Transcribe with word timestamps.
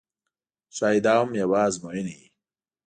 ښایي 0.75 0.99
دا 1.05 1.13
هم 1.21 1.29
یوه 1.41 1.57
آزموینه 1.67 2.13
وي. 2.17 2.27